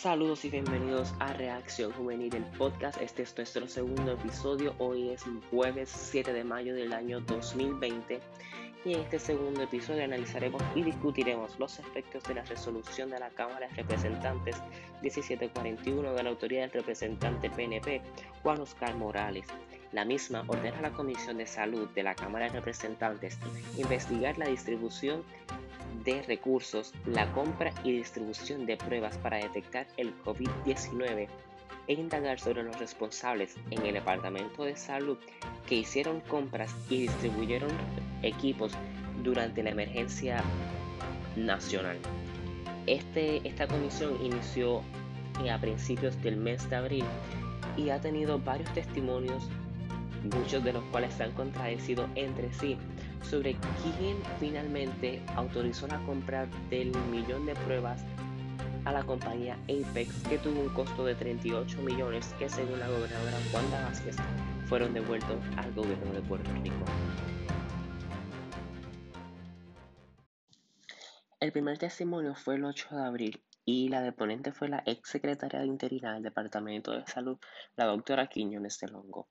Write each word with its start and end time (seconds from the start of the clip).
Saludos 0.00 0.46
y 0.46 0.48
bienvenidos 0.48 1.12
a 1.18 1.34
Reacción 1.34 1.92
Juvenil, 1.92 2.34
el 2.34 2.44
podcast. 2.56 2.98
Este 3.02 3.20
es 3.22 3.36
nuestro 3.36 3.68
segundo 3.68 4.12
episodio. 4.12 4.74
Hoy 4.78 5.10
es 5.10 5.24
jueves 5.50 5.90
7 5.90 6.32
de 6.32 6.42
mayo 6.42 6.74
del 6.74 6.94
año 6.94 7.20
2020 7.20 8.18
y 8.86 8.94
en 8.94 9.00
este 9.00 9.18
segundo 9.18 9.60
episodio 9.60 10.02
analizaremos 10.02 10.62
y 10.74 10.84
discutiremos 10.84 11.58
los 11.58 11.78
efectos 11.78 12.22
de 12.22 12.32
la 12.32 12.44
resolución 12.44 13.10
de 13.10 13.20
la 13.20 13.28
Cámara 13.28 13.68
de 13.68 13.74
Representantes 13.74 14.56
1741 15.02 16.14
de 16.14 16.22
la 16.22 16.30
autoría 16.30 16.62
del 16.62 16.70
representante 16.70 17.50
PNP 17.50 18.00
Juan 18.42 18.58
Oscar 18.62 18.94
Morales. 18.96 19.48
La 19.92 20.06
misma 20.06 20.44
ordena 20.46 20.78
a 20.78 20.82
la 20.82 20.92
Comisión 20.92 21.36
de 21.36 21.46
Salud 21.46 21.90
de 21.90 22.04
la 22.04 22.14
Cámara 22.14 22.46
de 22.46 22.52
Representantes 22.52 23.38
investigar 23.76 24.38
la 24.38 24.48
distribución 24.48 25.22
de 26.04 26.22
recursos, 26.22 26.92
la 27.06 27.30
compra 27.32 27.72
y 27.84 27.92
distribución 27.92 28.66
de 28.66 28.76
pruebas 28.76 29.16
para 29.18 29.38
detectar 29.38 29.86
el 29.96 30.12
COVID-19 30.24 31.28
e 31.86 31.92
indagar 31.94 32.38
sobre 32.38 32.62
los 32.62 32.78
responsables 32.78 33.56
en 33.70 33.84
el 33.84 33.94
Departamento 33.94 34.64
de 34.64 34.76
Salud 34.76 35.18
que 35.66 35.76
hicieron 35.76 36.20
compras 36.20 36.74
y 36.88 37.02
distribuyeron 37.02 37.70
equipos 38.22 38.72
durante 39.22 39.62
la 39.62 39.70
emergencia 39.70 40.42
nacional. 41.36 41.98
Este, 42.86 43.46
esta 43.46 43.66
comisión 43.66 44.24
inició 44.24 44.82
a 45.50 45.58
principios 45.58 46.20
del 46.22 46.36
mes 46.36 46.68
de 46.68 46.76
abril 46.76 47.04
y 47.76 47.90
ha 47.90 48.00
tenido 48.00 48.38
varios 48.38 48.72
testimonios, 48.74 49.48
muchos 50.34 50.62
de 50.64 50.72
los 50.72 50.84
cuales 50.84 51.14
se 51.14 51.24
han 51.24 51.32
contradecido 51.32 52.08
entre 52.14 52.52
sí, 52.52 52.76
sobre 53.22 53.56
quién 53.82 54.16
finalmente 54.38 55.22
autorizó 55.36 55.86
la 55.86 55.98
compra 56.04 56.46
del 56.68 56.92
millón 57.10 57.46
de 57.46 57.54
pruebas 57.54 58.02
a 58.84 58.92
la 58.92 59.02
compañía 59.02 59.58
Apex 59.64 60.22
que 60.28 60.38
tuvo 60.38 60.60
un 60.60 60.68
costo 60.70 61.04
de 61.04 61.14
38 61.14 61.82
millones 61.82 62.34
que 62.38 62.48
según 62.48 62.80
la 62.80 62.88
gobernadora 62.88 63.38
Wanda 63.52 63.84
Vázquez 63.84 64.16
fueron 64.66 64.94
devueltos 64.94 65.38
al 65.56 65.72
gobierno 65.74 66.12
de 66.12 66.22
Puerto 66.22 66.50
Rico. 66.62 66.84
El 71.40 71.52
primer 71.52 71.78
testimonio 71.78 72.34
fue 72.34 72.56
el 72.56 72.64
8 72.64 72.88
de 72.96 73.02
abril 73.02 73.42
y 73.64 73.88
la 73.88 74.02
deponente 74.02 74.52
fue 74.52 74.68
la 74.68 74.82
ex 74.84 75.08
secretaria 75.08 75.60
de 75.60 75.66
interina 75.66 76.14
del 76.14 76.22
Departamento 76.22 76.92
de 76.92 77.06
Salud, 77.06 77.38
la 77.76 77.86
doctora 77.86 78.26
Quiñones 78.26 78.78
de 78.78 78.88
Longo. 78.88 79.28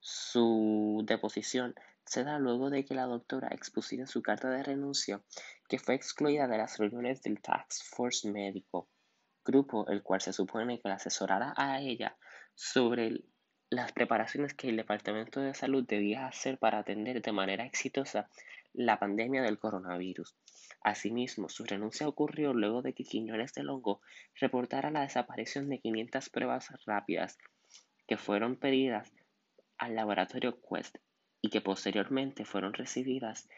Su 0.00 1.02
deposición 1.06 1.74
se 2.04 2.24
da 2.24 2.38
luego 2.38 2.70
de 2.70 2.84
que 2.84 2.94
la 2.94 3.06
doctora 3.06 3.48
expusiera 3.48 4.06
su 4.06 4.22
carta 4.22 4.50
de 4.50 4.62
renuncia, 4.62 5.22
que 5.68 5.78
fue 5.78 5.94
excluida 5.94 6.46
de 6.46 6.58
las 6.58 6.78
reuniones 6.78 7.22
del 7.22 7.40
Task 7.40 7.84
Force 7.84 8.30
Médico, 8.30 8.88
grupo 9.44 9.86
el 9.88 10.02
cual 10.02 10.20
se 10.20 10.32
supone 10.32 10.80
que 10.80 10.88
la 10.88 10.96
asesorará 10.96 11.54
a 11.56 11.80
ella 11.80 12.16
sobre 12.54 13.24
las 13.70 13.92
preparaciones 13.92 14.54
que 14.54 14.68
el 14.68 14.76
Departamento 14.76 15.40
de 15.40 15.54
Salud 15.54 15.84
debía 15.86 16.26
hacer 16.26 16.58
para 16.58 16.78
atender 16.78 17.22
de 17.22 17.32
manera 17.32 17.64
exitosa 17.64 18.28
la 18.72 18.98
pandemia 18.98 19.42
del 19.42 19.58
coronavirus. 19.58 20.36
Asimismo, 20.82 21.48
su 21.48 21.64
renuncia 21.64 22.06
ocurrió 22.06 22.52
luego 22.52 22.82
de 22.82 22.92
que 22.92 23.04
Quiñones 23.04 23.54
de 23.54 23.62
Longo 23.62 24.00
reportara 24.38 24.90
la 24.90 25.00
desaparición 25.00 25.68
de 25.68 25.78
500 25.78 26.28
pruebas 26.28 26.68
rápidas 26.84 27.38
que 28.06 28.16
fueron 28.16 28.56
pedidas 28.56 29.12
al 29.78 29.94
laboratorio 29.94 30.60
Quest 30.60 30.98
y 31.44 31.50
que 31.50 31.60
posteriormente 31.60 32.46
fueron 32.46 32.72
recibidas 32.72 33.50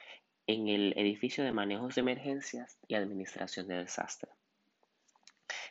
en 0.49 0.67
el 0.67 0.93
edificio 0.97 1.45
de 1.45 1.53
manejos 1.53 1.95
de 1.95 2.01
emergencias 2.01 2.79
y 2.89 2.97
administración 2.97 3.69
de 3.69 3.77
desastres. 3.77 4.33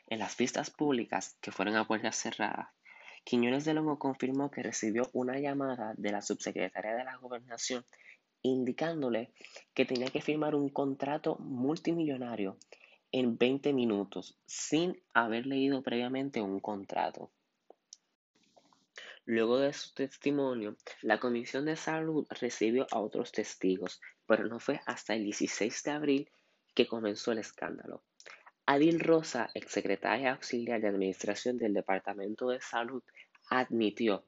En 0.08 0.20
las 0.20 0.38
vistas 0.38 0.70
públicas 0.70 1.36
que 1.42 1.52
fueron 1.52 1.76
a 1.76 1.86
puertas 1.86 2.16
cerradas, 2.16 2.70
Quiñones 3.26 3.66
de 3.66 3.74
Longo 3.74 4.00
confirmó 4.00 4.50
que 4.50 4.64
recibió 4.64 5.10
una 5.12 5.40
llamada 5.40 5.94
de 5.98 6.14
la 6.14 6.22
subsecretaria 6.22 6.96
de 6.96 7.04
la 7.04 7.18
Gobernación 7.18 7.84
indicándole 8.44 9.34
que 9.74 9.84
tenía 9.84 10.08
que 10.08 10.22
firmar 10.22 10.56
un 10.56 10.70
contrato 10.70 11.36
multimillonario 11.40 12.58
en 13.12 13.38
20 13.38 13.74
minutos 13.74 14.38
sin 14.46 14.98
haber 15.14 15.48
leído 15.48 15.84
previamente 15.84 16.42
un 16.42 16.62
contrato. 16.62 17.30
Luego 19.28 19.58
de 19.58 19.74
su 19.74 19.92
testimonio, 19.94 20.78
la 21.02 21.20
Comisión 21.20 21.66
de 21.66 21.76
Salud 21.76 22.28
recibió 22.30 22.86
a 22.92 23.00
otros 23.00 23.32
testigos, 23.32 24.00
pero 24.28 24.46
no 24.46 24.60
fue 24.60 24.80
hasta 24.86 25.16
el 25.16 25.24
16 25.24 25.82
de 25.84 25.92
abril 25.92 26.32
que 26.76 26.86
comenzó 26.86 27.32
el 27.32 27.40
escándalo. 27.40 28.04
Adil 28.68 29.00
Rosa, 29.00 29.50
exsecretaria 29.56 30.34
auxiliar 30.34 30.80
de 30.80 30.90
Administración 30.90 31.58
del 31.58 31.74
Departamento 31.74 32.50
de 32.50 32.62
Salud, 32.62 33.04
admitió 33.50 34.26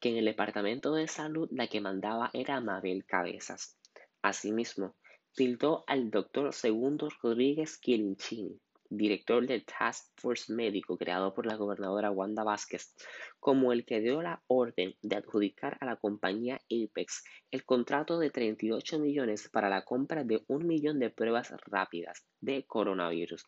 que 0.00 0.08
en 0.08 0.16
el 0.16 0.24
Departamento 0.24 0.94
de 0.94 1.06
Salud 1.06 1.48
la 1.52 1.68
que 1.68 1.80
mandaba 1.80 2.30
era 2.32 2.60
Mabel 2.60 3.04
Cabezas. 3.04 3.76
Asimismo, 4.20 4.96
tildó 5.34 5.84
al 5.86 6.10
doctor 6.10 6.52
Segundo 6.52 7.08
Rodríguez 7.22 7.78
Quilinchini, 7.78 8.60
director 8.90 9.46
del 9.46 9.64
Task 9.64 10.10
Force 10.16 10.52
Médico 10.52 10.98
creado 10.98 11.32
por 11.32 11.46
la 11.46 11.54
gobernadora 11.54 12.10
Wanda 12.10 12.42
Vázquez, 12.42 12.94
como 13.38 13.72
el 13.72 13.86
que 13.86 14.00
dio 14.00 14.20
la 14.20 14.42
orden 14.48 14.96
de 15.00 15.16
adjudicar 15.16 15.78
a 15.80 15.86
la 15.86 15.96
compañía 15.96 16.60
Apex 16.70 17.24
el 17.50 17.64
contrato 17.64 18.18
de 18.18 18.30
38 18.30 18.98
millones 18.98 19.48
para 19.48 19.68
la 19.68 19.84
compra 19.84 20.24
de 20.24 20.42
un 20.48 20.66
millón 20.66 20.98
de 20.98 21.10
pruebas 21.10 21.54
rápidas 21.66 22.26
de 22.40 22.66
coronavirus, 22.66 23.46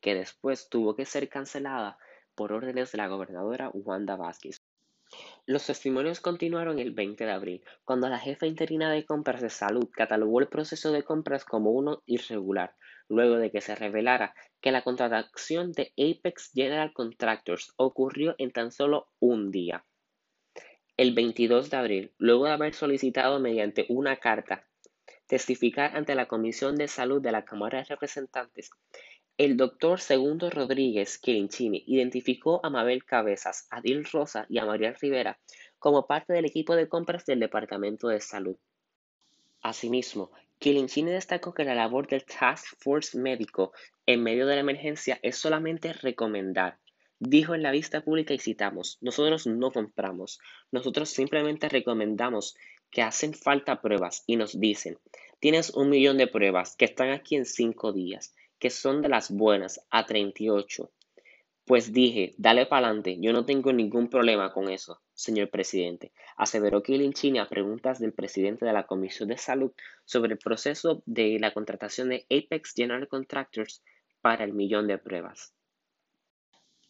que 0.00 0.14
después 0.14 0.68
tuvo 0.68 0.96
que 0.96 1.06
ser 1.06 1.28
cancelada 1.28 1.96
por 2.34 2.52
órdenes 2.52 2.92
de 2.92 2.98
la 2.98 3.08
gobernadora 3.08 3.70
Wanda 3.72 4.16
Vázquez. 4.16 4.62
Los 5.46 5.66
testimonios 5.66 6.20
continuaron 6.20 6.78
el 6.78 6.92
20 6.92 7.24
de 7.24 7.30
abril, 7.30 7.64
cuando 7.84 8.08
la 8.08 8.18
jefa 8.18 8.46
interina 8.46 8.92
de 8.92 9.06
compras 9.06 9.40
de 9.40 9.48
salud 9.48 9.88
catalogó 9.90 10.40
el 10.40 10.48
proceso 10.48 10.92
de 10.92 11.02
compras 11.02 11.44
como 11.44 11.70
uno 11.70 12.02
irregular, 12.04 12.76
luego 13.08 13.36
de 13.36 13.50
que 13.50 13.60
se 13.60 13.74
revelara 13.74 14.34
que 14.60 14.72
la 14.72 14.82
contratación 14.82 15.72
de 15.72 15.92
Apex 15.96 16.50
General 16.54 16.92
Contractors 16.92 17.72
ocurrió 17.76 18.34
en 18.38 18.50
tan 18.50 18.70
solo 18.70 19.08
un 19.18 19.50
día. 19.50 19.84
El 20.96 21.14
22 21.14 21.70
de 21.70 21.76
abril, 21.76 22.12
luego 22.18 22.46
de 22.46 22.52
haber 22.52 22.74
solicitado 22.74 23.38
mediante 23.38 23.86
una 23.88 24.16
carta 24.16 24.66
testificar 25.26 25.96
ante 25.96 26.14
la 26.14 26.26
Comisión 26.26 26.74
de 26.76 26.88
Salud 26.88 27.20
de 27.20 27.32
la 27.32 27.44
Cámara 27.44 27.78
de 27.78 27.84
Representantes, 27.84 28.70
el 29.36 29.56
doctor 29.56 30.00
Segundo 30.00 30.50
Rodríguez 30.50 31.18
Quirinchini 31.18 31.84
identificó 31.86 32.60
a 32.64 32.70
Mabel 32.70 33.04
Cabezas, 33.04 33.68
a 33.70 33.80
Dil 33.80 34.04
Rosa 34.04 34.46
y 34.48 34.58
a 34.58 34.64
María 34.64 34.92
Rivera 35.00 35.38
como 35.78 36.08
parte 36.08 36.32
del 36.32 36.46
equipo 36.46 36.74
de 36.74 36.88
compras 36.88 37.24
del 37.24 37.38
Departamento 37.38 38.08
de 38.08 38.20
Salud. 38.20 38.56
Asimismo, 39.62 40.32
Quilinchini 40.58 41.12
destacó 41.12 41.54
que 41.54 41.64
la 41.64 41.74
labor 41.74 42.08
del 42.08 42.24
Task 42.24 42.74
Force 42.78 43.16
médico 43.16 43.72
en 44.06 44.24
medio 44.24 44.46
de 44.46 44.56
la 44.56 44.60
emergencia 44.60 45.20
es 45.22 45.36
solamente 45.36 45.92
recomendar. 45.92 46.78
Dijo 47.20 47.54
en 47.54 47.62
la 47.62 47.70
vista 47.70 48.00
pública 48.00 48.34
y 48.34 48.38
citamos, 48.38 48.98
nosotros 49.00 49.46
no 49.46 49.70
compramos, 49.70 50.40
nosotros 50.72 51.10
simplemente 51.10 51.68
recomendamos 51.68 52.56
que 52.90 53.02
hacen 53.02 53.34
falta 53.34 53.80
pruebas 53.80 54.24
y 54.26 54.36
nos 54.36 54.58
dicen, 54.58 54.98
tienes 55.38 55.70
un 55.70 55.90
millón 55.90 56.18
de 56.18 56.26
pruebas 56.26 56.74
que 56.76 56.86
están 56.86 57.10
aquí 57.10 57.36
en 57.36 57.44
cinco 57.44 57.92
días, 57.92 58.34
que 58.58 58.70
son 58.70 59.02
de 59.02 59.08
las 59.08 59.30
buenas, 59.30 59.80
a 59.90 60.06
38. 60.06 60.90
Pues 61.64 61.92
dije, 61.92 62.34
dale 62.36 62.66
para 62.66 62.86
adelante, 62.86 63.16
yo 63.20 63.32
no 63.32 63.44
tengo 63.44 63.72
ningún 63.72 64.08
problema 64.08 64.52
con 64.52 64.68
eso, 64.70 65.00
señor 65.18 65.50
presidente, 65.50 66.12
aseveró 66.36 66.82
Kilinchini 66.82 67.40
a 67.40 67.48
preguntas 67.48 67.98
del 67.98 68.12
presidente 68.12 68.64
de 68.64 68.72
la 68.72 68.86
Comisión 68.86 69.28
de 69.28 69.36
Salud 69.36 69.72
sobre 70.04 70.32
el 70.32 70.38
proceso 70.38 71.02
de 71.06 71.38
la 71.40 71.52
contratación 71.52 72.08
de 72.08 72.24
Apex 72.30 72.72
General 72.72 73.08
Contractors 73.08 73.82
para 74.20 74.44
el 74.44 74.52
millón 74.52 74.86
de 74.86 74.96
pruebas. 74.96 75.52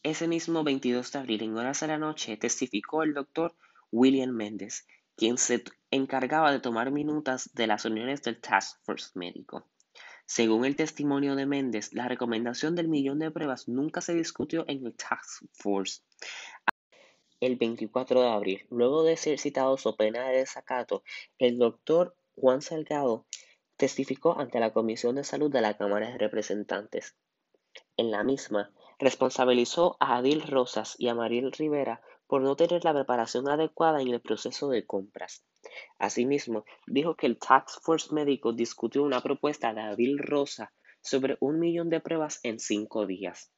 Ese 0.03 0.29
mismo 0.29 0.63
22 0.63 1.11
de 1.11 1.19
abril, 1.19 1.43
en 1.43 1.57
horas 1.57 1.81
de 1.81 1.87
la 1.87 1.99
noche, 1.99 2.37
testificó 2.37 3.03
el 3.03 3.15
doctor 3.15 3.57
William 3.91 4.31
Méndez, 4.31 4.87
quien 5.17 5.39
se 5.39 5.65
encargaba 5.91 6.53
de 6.53 6.61
tomar 6.61 6.91
minutas 6.91 7.51
de 7.55 7.67
las 7.67 7.85
reuniones 7.85 8.23
del 8.23 8.41
Task 8.41 8.79
Force 8.85 9.11
médico. 9.15 9.67
Según 10.31 10.67
el 10.67 10.77
testimonio 10.77 11.37
de 11.37 11.47
Méndez, 11.47 11.95
la 11.95 12.07
recomendación 12.07 12.75
del 12.75 12.87
millón 12.87 13.19
de 13.19 13.31
pruebas 13.31 13.67
nunca 13.67 14.03
se 14.03 14.13
discutió 14.13 14.67
en 14.69 14.85
el 14.85 14.93
Task 14.93 15.45
Force. 15.55 16.03
El 17.41 17.55
24 17.55 18.21
de 18.21 18.29
abril, 18.29 18.67
luego 18.69 19.05
de 19.05 19.17
ser 19.17 19.39
citado 19.39 19.77
su 19.77 19.95
pena 19.97 20.29
de 20.29 20.39
desacato, 20.39 21.05
el 21.39 21.57
doctor 21.57 22.17
Juan 22.35 22.63
Salgado 22.63 23.27
testificó 23.77 24.37
ante 24.41 24.59
la 24.59 24.73
Comisión 24.73 25.15
de 25.15 25.23
Salud 25.23 25.49
de 25.49 25.61
la 25.61 25.77
Cámara 25.77 26.11
de 26.11 26.19
Representantes. 26.19 27.15
En 27.97 28.11
la 28.11 28.25
misma, 28.25 28.73
responsabilizó 28.99 29.97
a 30.01 30.17
Adil 30.17 30.43
Rosas 30.43 30.97
y 30.99 31.07
a 31.07 31.15
Mariel 31.15 31.53
Rivera 31.53 32.03
por 32.27 32.43
no 32.43 32.57
tener 32.57 32.85
la 32.85 32.93
preparación 32.93 33.49
adecuada 33.49 34.03
en 34.03 34.09
el 34.09 34.21
proceso 34.21 34.69
de 34.69 34.85
compras. 34.85 35.45
Asimismo, 35.99 36.65
dijo 36.89 37.15
que 37.15 37.27
el 37.27 37.39
Task 37.39 37.81
Force 37.83 38.13
médico 38.13 38.53
discutió 38.53 39.05
una 39.05 39.23
propuesta 39.23 39.73
de 39.73 39.83
Adil 39.83 40.19
Rosa 40.19 40.73
sobre 41.01 41.37
un 41.39 41.61
millón 41.61 41.89
de 41.89 42.01
pruebas 42.01 42.41
en 42.43 42.59
cinco 42.59 43.07
días. 43.07 43.53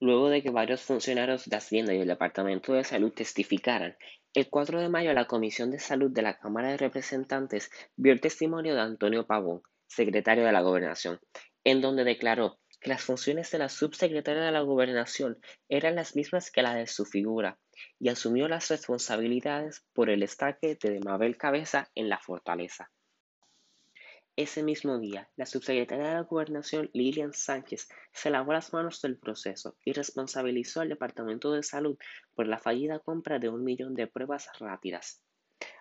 Luego 0.00 0.28
de 0.28 0.42
que 0.42 0.50
varios 0.50 0.82
funcionarios 0.82 1.46
de 1.46 1.56
Hacienda 1.56 1.94
y 1.94 2.00
el 2.00 2.08
Departamento 2.08 2.72
de 2.72 2.84
Salud 2.84 3.12
testificaran, 3.12 3.96
el 4.34 4.50
4 4.50 4.80
de 4.80 4.88
mayo 4.88 5.12
la 5.14 5.26
Comisión 5.26 5.70
de 5.70 5.78
Salud 5.78 6.10
de 6.10 6.22
la 6.22 6.38
Cámara 6.38 6.68
de 6.68 6.76
Representantes 6.76 7.70
vio 7.96 8.12
el 8.12 8.20
testimonio 8.20 8.74
de 8.74 8.82
Antonio 8.82 9.26
Pavón, 9.26 9.62
secretario 9.86 10.44
de 10.44 10.52
la 10.52 10.60
Gobernación, 10.60 11.20
en 11.64 11.80
donde 11.80 12.04
declaró 12.04 12.58
que 12.80 12.90
las 12.90 13.02
funciones 13.02 13.50
de 13.50 13.58
la 13.58 13.68
subsecretaria 13.68 14.42
de 14.42 14.52
la 14.52 14.60
Gobernación 14.60 15.38
eran 15.68 15.94
las 15.94 16.14
mismas 16.14 16.50
que 16.50 16.62
las 16.62 16.74
de 16.74 16.86
su 16.86 17.04
figura 17.04 17.58
y 17.98 18.10
asumió 18.10 18.48
las 18.48 18.68
responsabilidades 18.68 19.84
por 19.94 20.10
el 20.10 20.22
estaque 20.22 20.76
de 20.80 21.00
Mabel 21.00 21.36
Cabeza 21.36 21.90
en 21.94 22.08
la 22.08 22.18
fortaleza. 22.18 22.90
Ese 24.38 24.62
mismo 24.62 24.98
día, 24.98 25.30
la 25.36 25.46
subsecretaria 25.46 26.08
de 26.08 26.14
la 26.14 26.22
Gobernación, 26.24 26.90
Lilian 26.92 27.32
Sánchez, 27.32 27.88
se 28.12 28.28
lavó 28.28 28.52
las 28.52 28.70
manos 28.70 29.00
del 29.00 29.16
proceso 29.16 29.78
y 29.82 29.94
responsabilizó 29.94 30.82
al 30.82 30.90
Departamento 30.90 31.52
de 31.52 31.62
Salud 31.62 31.96
por 32.34 32.46
la 32.46 32.58
fallida 32.58 32.98
compra 32.98 33.38
de 33.38 33.48
un 33.48 33.64
millón 33.64 33.94
de 33.94 34.06
pruebas 34.06 34.50
rápidas. 34.60 35.22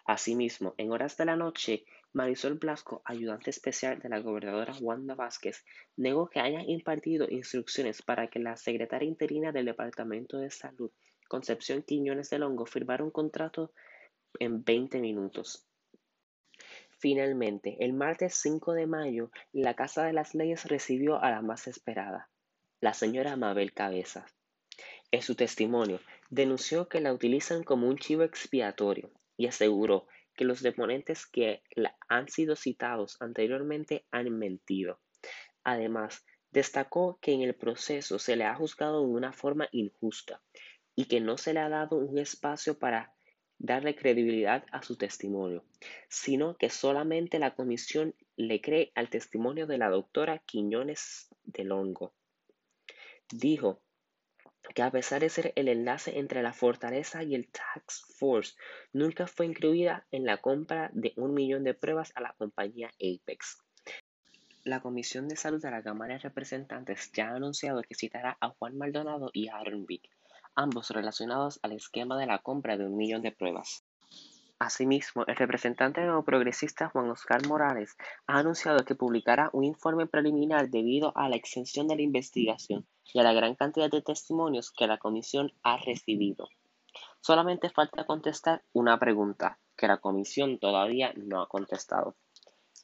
Asimismo, 0.06 0.74
en 0.78 0.94
horas 0.94 1.18
de 1.18 1.25
la 1.25 1.36
noche, 1.36 1.84
Marisol 2.13 2.54
Blasco, 2.54 3.02
ayudante 3.04 3.50
especial 3.50 4.00
de 4.00 4.07
la 4.07 4.19
gobernadora 4.19 4.74
Wanda 4.80 5.16
Vázquez, 5.16 5.66
negó 5.98 6.30
que 6.30 6.40
haya 6.40 6.62
impartido 6.66 7.28
instrucciones 7.30 8.01
para 8.04 8.30
que 8.30 8.40
la 8.40 8.56
secretaria 8.56 9.10
interina 9.10 9.51
del 9.51 9.66
Departamento 9.66 10.38
de 10.38 10.50
Salud, 10.50 10.92
Concepción 11.28 11.84
Quiñones 11.84 12.30
de 12.30 12.40
Longo, 12.40 12.66
firmara 12.66 13.04
un 13.04 13.12
contrato 13.12 13.74
en 14.40 14.63
20 14.63 15.01
minutos. 15.01 15.68
Finalmente, 16.97 17.77
el 17.80 17.94
martes 17.94 18.36
5 18.36 18.74
de 18.74 18.88
mayo, 18.88 19.31
la 19.51 19.75
Casa 19.75 20.06
de 20.06 20.13
las 20.13 20.33
Leyes 20.33 20.65
recibió 20.65 21.21
a 21.21 21.30
la 21.30 21.42
más 21.42 21.68
esperada, 21.68 22.30
la 22.80 22.94
señora 22.94 23.36
Mabel 23.36 23.74
Cabezas. 23.74 24.33
En 25.12 25.21
su 25.21 25.36
testimonio, 25.36 26.00
denunció 26.30 26.88
que 26.88 27.01
la 27.01 27.13
utilizan 27.13 27.63
como 27.63 27.88
un 27.88 27.97
chivo 27.97 28.24
expiatorio 28.24 29.12
y 29.38 29.47
aseguró 29.47 30.07
que 30.36 30.45
los 30.45 30.62
deponentes 30.62 31.25
que 31.25 31.63
han 32.07 32.27
sido 32.27 32.56
citados 32.56 33.21
anteriormente 33.21 34.06
han 34.12 34.30
mentido. 34.38 35.00
Además, 35.63 36.25
destacó 36.51 37.19
que 37.21 37.33
en 37.33 37.41
el 37.41 37.56
proceso 37.56 38.19
se 38.19 38.36
le 38.36 38.45
ha 38.45 38.56
juzgado 38.56 39.01
de 39.01 39.07
una 39.07 39.33
forma 39.33 39.68
injusta 39.71 40.41
y 40.95 41.06
que 41.06 41.19
no 41.19 41.38
se 41.38 41.53
le 41.53 41.59
ha 41.59 41.69
dado 41.69 41.98
un 41.98 42.18
espacio 42.18 42.80
para 42.80 43.14
darle 43.57 43.96
credibilidad 43.96 44.66
a 44.72 44.81
su 44.84 44.98
testimonio, 44.98 45.63
sino 46.10 46.57
que 46.57 46.69
solamente 46.69 47.40
la 47.40 47.56
comisión 47.56 48.16
le 48.36 48.62
cree 48.62 48.92
al 48.96 49.10
testimonio 49.10 49.68
de 49.68 49.78
la 49.78 49.90
doctora 49.90 50.40
Quiñones 50.40 51.30
de 51.44 51.63
Longo. 51.63 52.13
Dijo 53.31 53.81
que 54.74 54.81
a 54.81 54.92
pesar 54.92 55.22
de 55.22 55.30
ser 55.30 55.54
el 55.56 55.68
enlace 55.68 56.18
entre 56.18 56.42
la 56.42 56.54
fortaleza 56.54 57.24
y 57.24 57.36
el 57.36 57.48
Tax 57.48 58.06
Force, 58.18 58.56
nunca 58.94 59.28
fue 59.28 59.46
incluida 59.46 60.08
en 60.12 60.25
la 60.25 60.38
compra 60.38 60.90
de 60.94 61.13
un 61.18 61.34
millón 61.34 61.63
de 61.63 61.74
pruebas 61.74 62.12
a 62.16 62.22
la 62.22 62.34
compañía 62.38 62.90
Apex. 63.00 63.60
La 64.63 64.81
Comisión 64.81 65.28
de 65.28 65.36
Salud 65.36 65.62
de 65.62 65.69
la 65.69 65.84
Cámara 65.84 66.16
de 66.16 66.19
Representantes 66.22 67.12
ya 67.13 67.30
ha 67.30 67.36
anunciado 67.36 67.84
que 67.84 67.94
citará 67.94 68.36
a 68.42 68.50
Juan 68.50 68.75
Maldonado 68.75 69.30
y 69.31 69.48
a 69.48 69.58
Aaron 69.58 69.86
Vick, 69.86 70.10
ambos 70.56 70.90
relacionados 70.90 71.60
al 71.63 71.74
esquema 71.74 72.18
de 72.18 72.28
la 72.28 72.40
compra 72.40 72.78
de 72.78 72.86
un 72.86 72.98
millón 72.98 73.22
de 73.22 73.31
pruebas. 73.31 73.84
Asimismo, 74.57 75.25
el 75.28 75.36
representante 75.36 76.02
neoprogresista 76.02 76.88
Juan 76.90 77.10
Oscar 77.10 77.46
Morales 77.46 77.98
ha 78.25 78.40
anunciado 78.40 78.86
que 78.86 78.96
publicará 78.96 79.50
un 79.52 79.66
informe 79.66 80.07
preliminar 80.07 80.69
debido 80.69 81.12
a 81.18 81.28
la 81.28 81.36
extensión 81.36 81.88
de 81.88 81.98
la 81.98 82.02
investigación 82.04 82.88
y 83.13 83.19
a 83.19 83.24
la 83.24 83.34
gran 83.34 83.56
cantidad 83.56 83.92
de 83.92 84.02
testimonios 84.02 84.72
que 84.72 84.88
la 84.88 84.98
comisión 84.98 85.52
ha 85.62 85.78
recibido. 85.78 86.48
Solamente 87.19 87.69
falta 87.69 88.06
contestar 88.06 88.63
una 88.72 88.98
pregunta 88.98 89.60
que 89.75 89.88
la 89.88 89.98
comisión 89.98 90.58
todavía 90.58 91.12
no 91.18 91.42
ha 91.42 91.50
contestado. 91.50 92.16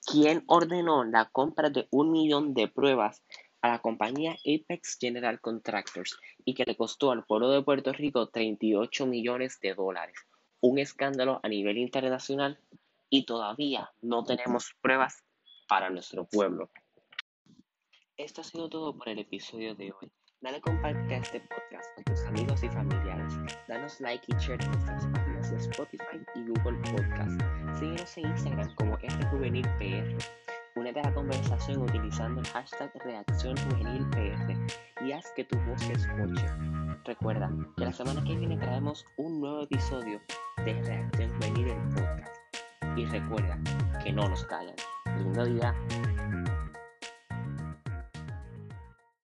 ¿Quién 0.06 0.44
ordenó 0.48 1.06
la 1.06 1.30
compra 1.30 1.70
de 1.70 1.88
un 1.92 2.12
millón 2.12 2.54
de 2.54 2.68
pruebas 2.68 3.24
a 3.62 3.70
la 3.70 3.80
compañía 3.80 4.38
Apex 4.46 4.98
General 5.00 5.40
Contractors 5.40 6.18
y 6.46 6.54
que 6.54 6.66
le 6.66 6.76
costó 6.76 7.12
al 7.12 7.24
pueblo 7.24 7.50
de 7.50 7.62
Puerto 7.62 7.94
Rico 7.94 8.28
38 8.28 9.06
millones 9.06 9.60
de 9.62 9.74
dólares. 9.74 10.18
Un 10.60 10.80
escándalo 10.80 11.40
a 11.44 11.48
nivel 11.48 11.78
internacional 11.78 12.60
y 13.10 13.26
todavía 13.26 13.92
no 14.02 14.24
tenemos 14.24 14.74
pruebas 14.82 15.24
para 15.68 15.90
nuestro 15.90 16.26
pueblo. 16.26 16.70
Esto 18.18 18.42
ha 18.42 18.44
sido 18.44 18.70
todo 18.70 18.98
por 18.98 19.10
el 19.10 19.20
episodio 19.20 19.76
de 19.76 19.92
hoy. 19.92 20.12
Dale 20.42 20.60
comparte 20.60 21.18
este 21.18 21.40
podcast 21.40 22.00
a 22.00 22.04
tus 22.04 22.24
amigos 22.26 22.64
y 22.64 22.70
familiares. 22.70 23.34
Danos 23.68 24.02
like 24.02 24.26
y 24.28 24.34
share 24.40 24.60
en 24.64 24.72
nuestras 24.72 25.06
páginas 25.08 25.52
de 25.52 25.58
Spotify 25.58 26.20
y 26.36 26.48
Google 26.48 26.80
Podcast. 26.92 27.40
Síguenos 27.80 28.18
en 28.18 28.26
Instagram 28.26 28.76
como 28.76 28.98
RJuvenilPR. 28.98 30.18
Únete 30.92 31.08
a 31.08 31.10
la 31.10 31.16
conversación 31.16 31.84
utilizando 31.84 32.42
el 32.42 32.48
hashtag 32.48 32.92
Reacción 33.06 33.56
Juvenil 33.56 34.06
PR 34.10 35.06
y 35.06 35.14
haz 35.14 35.32
que 35.38 35.46
tu 35.46 35.58
voz 35.60 35.82
se 35.82 35.94
escuche. 35.94 36.46
Recuerda 37.06 37.50
que 37.78 37.86
la 37.86 37.94
semana 37.94 38.22
que 38.26 38.36
viene 38.36 38.58
traemos 38.58 39.06
un 39.16 39.40
nuevo 39.40 39.64
episodio 39.64 40.20
de 40.66 40.74
Reacción 40.84 41.34
Juvenil 41.36 41.68
del 41.68 41.82
podcast. 41.96 42.36
Y 42.98 43.06
recuerda 43.06 43.58
que 44.04 44.12
no 44.12 44.28
nos 44.28 44.44
callan. 44.44 44.76
Lindo 45.18 45.46
día. 45.46 45.74